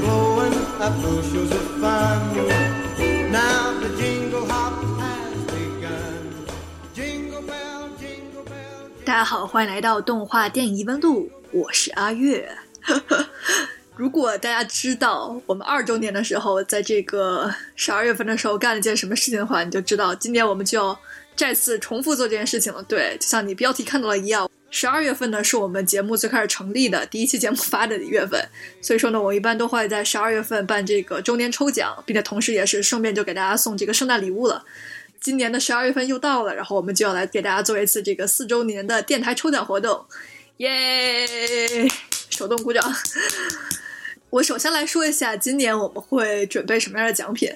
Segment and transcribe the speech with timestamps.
[0.00, 0.40] Go.
[0.40, 0.52] on，
[9.04, 12.50] 大家好，欢迎来到动画电影一问录，我是阿月。
[13.96, 20.98] 如果大家知道我们二周年的时候，在这个十二月份的时候干了件什么事情的话，你就知道今年我们就要
[21.36, 22.82] 再次重复做这件事情了。
[22.84, 28.42] 对，就像你标题看到了一样，十二月份呢是我们节目最开始成立的第一期节目发的月份，
[28.80, 34.64] 所以说呢，我一般都会在十二月份办这个周年抽奖，并且同时也是顺便就给大家送这个圣诞礼物了。
[35.20, 40.06] 今年的十二月份又到了，然后我们就要来给大家做一次这个四周年的电台抽奖活动，
[40.56, 41.86] 耶！
[42.30, 42.92] 手动鼓掌。
[44.30, 47.52] 我首先来说一下，今年我们会准备什么样的奖品。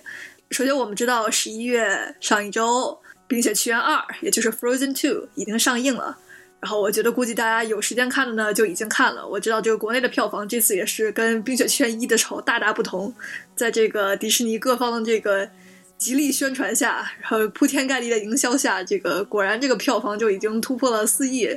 [0.50, 6.18] 首先，我们知道十一月上一周《冰雪奇缘二》，也就是《Frozen Two》已经上映了。
[6.66, 9.24] 然后，我觉得估计大家有时间看的呢，就已经看了。
[9.24, 13.14] 我知道这个国内的票房这次也是跟《冰雪奇缘一》的时候大大不同，
[13.54, 15.48] 在这个迪士尼各方的这个
[15.96, 21.48] 极力宣传下，然后铺天盖地的营销下，这个果然这个票房就已经突破了四亿。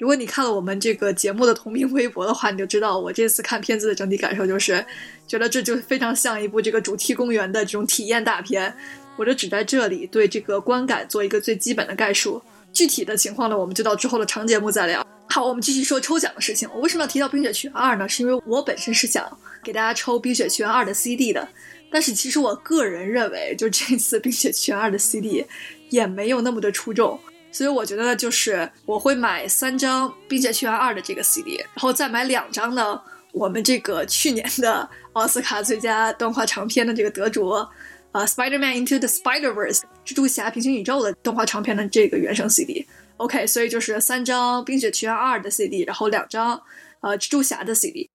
[0.00, 4.84] 如果你看了我们这个节目的同名微博的话，你就知道我这次看片子的整体感受就是，
[5.28, 8.74] 觉得这就非常像一部这个主题公园的这种体验大片。
[9.16, 15.06] 我就只在这里对这个观感做一个最基本的概述，具体的情况呢，我们就到之后的长节目再聊。
[15.28, 16.68] 好，我们继续说抽奖的事情。
[16.74, 18.08] 我为什么要提到《冰雪奇缘二》呢？
[18.08, 19.26] 是因为我本身是想
[19.62, 21.48] 给大家抽《冰雪奇缘二》的 CD 的，
[21.90, 25.46] 但是其实我个人认为，就这次《冰雪奇缘二》的 CD
[25.88, 27.18] 也没有那么的出众。
[27.50, 33.00] 所以我觉得，就是我会买三张《冰雪奇缘二》的这个 CD，然后再买两张呢，
[33.32, 37.68] 我们这个去年的奥斯卡最佳动画长片的这个得主，啊，
[38.26, 42.86] 《Spider-Man Into the Spider-Verse》蜘蛛侠平行宇宙的动画长片的这个原声 CD。
[43.18, 46.60] OK，所以就是三张《冰雪奇缘二》的 CD，然后两张
[47.00, 48.08] 呃蜘蛛侠的 CD。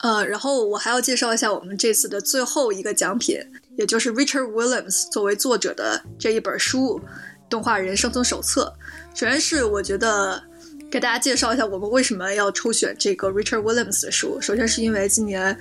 [0.00, 3.38] 呃，然后我还要介绍一下我们这次的最后一个奖品，
[3.76, 7.00] 也就是 Richard Williams 作为作者的这一本书。
[7.48, 8.74] 动画人生存手册，
[9.14, 10.42] 首先是我觉得
[10.90, 14.40] 给大家介绍一下我们为什么要抽选这个 Richard Williams 的书。
[14.40, 15.56] 首先是因为今年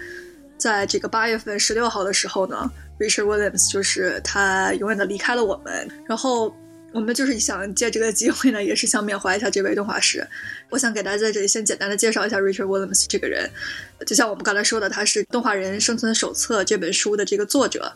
[0.57, 6.55] 在这个八月份十六号的时候呢，Richard Williams 就是他永远的离开了我们，然后
[6.93, 10.25] 我们就是想借这个机会呢，也是想缅怀一下这位动画师。
[10.69, 13.49] 我想给大家在这里先简单的介绍一下 Richard Williams 这个人，
[14.05, 17.93] 就像我们刚才说的，他是《动画人生存手册》这本书的这个作者。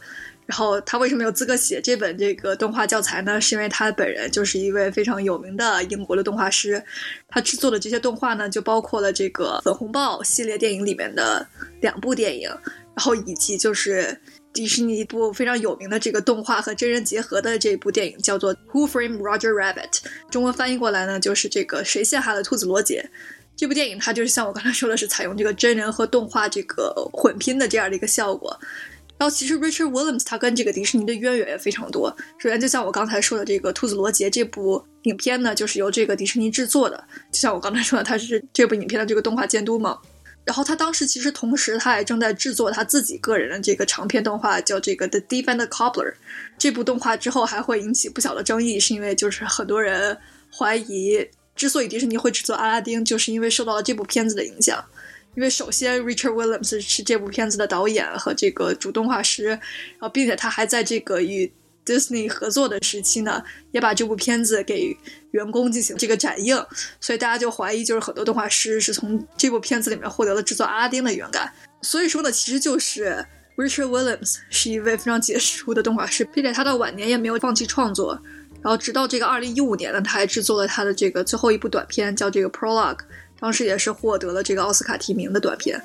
[0.49, 3.39] 然后他为什么有资格写这本这个动画教材呢？
[3.39, 6.83] 是因为他本人就是一位非常有名的英国的动画师，
[7.27, 11.47] 他制作的这些动画呢，就包括了这个《粉红豹》系列电影里面的
[11.81, 14.19] 两部电影，然后以及就是
[14.51, 19.91] 迪士尼一部非常有名的这个动画和真人结合的这部电影，叫做《Who Framed Roger Rabbit》，
[20.31, 23.07] 中文翻译过来呢，就是这个谁陷害了兔子罗杰。
[23.55, 28.59] 这部电影它就是像我刚才说的是采用这个真人和动画这个混拼的这样的一个效果。
[29.19, 32.09] 然后其实 Richard Williams 他跟这个迪士尼的渊源也非常多。
[32.37, 37.03] 首先，就像我刚才说的，这个《兔子罗杰》这部影片呢，就是由这个迪士尼制作的。
[37.29, 39.99] 就像我刚才说的，他是这部影片的这个动画监督嘛。
[40.45, 46.11] 然后他当时其实同时他也正在制作他自己个人的这个长篇动画，叫这个《The Thief and the Cobbler》。
[46.57, 50.17] 这部动画之后还会引起不小的争议，是因为就是很多人
[50.49, 51.27] 怀疑，
[51.57, 54.81] 之所以迪士尼会制作《阿拉丁》，就是因为受到了这部片子的影响。
[55.35, 59.59] 因为首先，Richard Williams 是这部片子的导演和这个主动画师，然
[59.99, 61.49] 后并且他还在这个与
[61.85, 63.41] Disney 合作的时期呢，
[63.71, 64.95] 也把这部片子给
[65.31, 66.61] 员工进行这个展映，
[66.99, 71.51] 所以大家就怀疑，就是很多动画师是从这部片子里面获得了制作阿拉丁的灵感。
[71.81, 73.25] 所以说呢，其实就是
[73.55, 78.19] Richard Williams 是一位非常杰出的动画师，并且他到晚年也没有放弃创作，
[78.61, 82.99] 然后直到这个二零一五年呢，他还制作了他的这个最后一部短片，叫这个 Prologue。
[83.39, 85.81] 当时也是获得了这个奥斯卡提名的短片，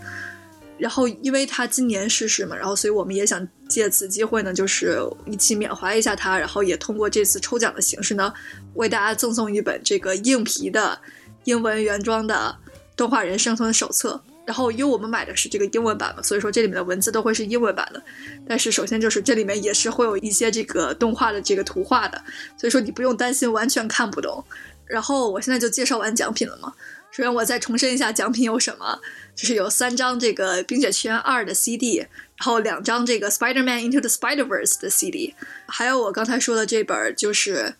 [0.77, 8.33] 然后因为他今年逝世嘛，然后所以我们也想借此机会呢，就是一起缅怀一下他，然后也通过这次抽奖的形式呢，
[8.75, 10.99] 为大家赠送一本这个硬皮的
[11.45, 12.57] 英文原装的
[12.97, 14.21] 动画人生存手册。
[14.47, 18.03] 然后因为我们买的是这个英文版嘛，所以说这里面的文字都会是英文版的。
[18.47, 22.23] 但是首先就是这里面也是会有一些这个动画的这个图画的，
[22.59, 24.45] 所以说你不用担心完全看不懂。
[24.87, 26.71] 然后我现在就介绍完奖品了嘛。
[27.15, 28.99] 首先，我再重申一下奖品有什么，
[29.37, 32.09] 就是有三张这个《冰雪奇缘二》的 CD，然
[32.41, 35.33] 后两张这个《Spider-Man Into the Spider-Verse》的 CD，
[35.69, 37.77] 还有我刚才说的这本就是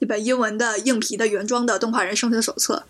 [0.00, 2.84] 一本英文的硬皮的原装的动画人生存手册。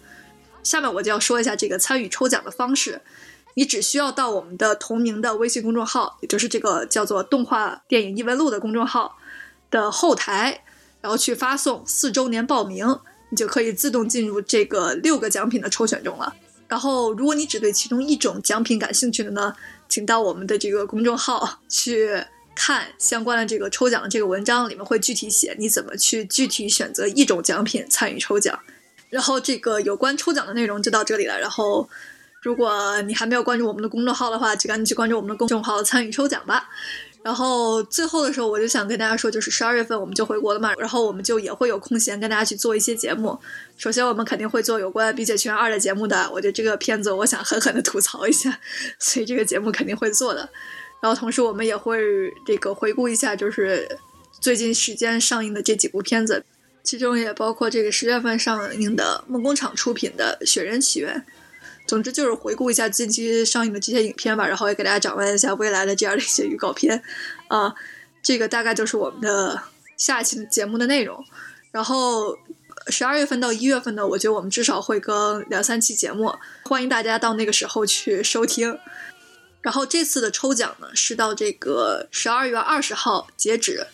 [0.62, 3.02] 下面我就要说一下这个参与抽奖的方式，
[3.52, 9.18] 你只需要到我们的同名的微信公众号，也就是这个叫做“动画电影异闻录”的公众号
[9.70, 10.64] 的后台，
[11.02, 13.00] 然后去发送“四周年报名”。
[13.34, 16.34] 就可以自动进入这个六个奖品的抽选中了。
[16.66, 19.54] 然后，如果你只对其中一种奖品感兴趣的呢，
[19.88, 22.10] 请到我们的这个公众号 去
[22.54, 28.58] 看相关的这个抽奖的这个文章，里面会具体写你怎么去具体选择一种奖品参与抽奖。
[29.10, 31.38] 然后这个有关抽奖的内容就到这里了。
[31.38, 31.88] 然后，
[32.44, 36.68] 如果你还没有关注我们的公众号的话，就赶紧去关注我们的公众号参与抽奖吧。
[37.22, 43.40] 然后最后的时候，我就想跟大家说，就是十二月份我们就回国了嘛，然后我们就也会有空闲跟大家去做一些节目。
[43.78, 46.30] 首先，我们肯定会做有关《碧血拳二》的节目的。
[46.30, 48.60] 我觉得这个片子，我想狠狠的吐槽一下，
[49.00, 50.46] 所以这个节目肯定会做的。
[51.00, 51.98] 然后同时，我们也会
[52.44, 53.98] 这个回顾一下，就是
[54.38, 56.44] 最近时间上映的这几部片子，
[56.82, 61.16] 其中也包括这个十月份上映的梦工厂出品的《雪人起源》。
[61.86, 67.02] 总之就是回顾一下近期上映的这些影片吧，然后也给大家展望一下未来的这样的一些预告片，
[67.48, 67.74] 啊，
[68.22, 69.60] 这个大概就是我们的
[69.98, 71.22] 下一期节目的内容。
[71.70, 72.38] 然后
[72.88, 76.34] 十二月份到一月份呢，我觉得我们至少会更两三期节目，
[76.64, 78.78] 欢迎大家到那个时候去收听。
[79.60, 83.86] 然后这次的抽奖呢是到这个十二月二十号截止，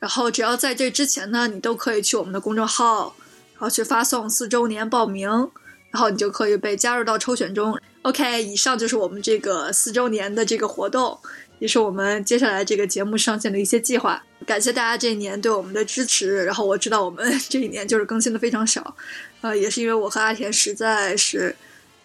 [0.00, 3.14] 然后只要在这之前呢，你都可以去我们的公众号，
[3.54, 5.50] 然后去发送四周年报名。
[5.98, 7.76] 然后你就可以被加入到抽选中。
[8.02, 11.18] OK，以上就是我们这个四周年的这个活动，
[11.58, 14.22] 也是我们接下来这个节目上线的一些计划。
[14.46, 16.44] 感谢大家这一年对我们的支持。
[16.44, 18.94] 然后我知道我们 这一年就是更新的非常少，
[19.40, 21.56] 呃，也是因为我和阿田实在是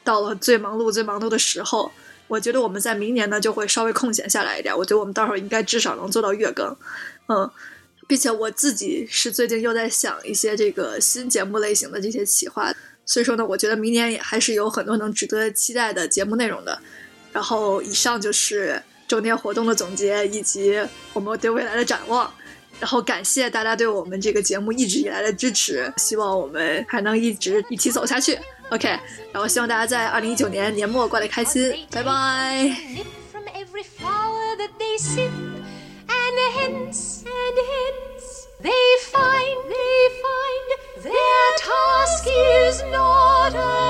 [0.04, 1.92] 到了最忙碌、最忙碌的时候。
[2.28, 4.76] 我觉得我们在明年呢就会稍微空闲下来一点。
[4.76, 6.76] 我觉得我们到时候应该至少能做到月更，
[7.28, 7.48] 嗯，
[8.08, 12.74] 并且我自己是最近又在想一些这个新节目类型的这些企划。
[13.06, 16.80] 所以说呢，我觉得明年也还是有很多能值得期待的节目内容的。
[17.32, 20.80] 然后，以上就是周年活动的总结以及
[21.14, 22.32] 我们对未来的展望。
[22.80, 28.38] 然后，感谢大家对我们这个节目一直以来的支持，希望我们还能一直一起走下去。
[28.70, 28.88] OK，
[29.32, 32.76] 然后希望大家在二零一九年年末过得开心，拜拜。
[38.64, 43.83] They find, they find, their task is not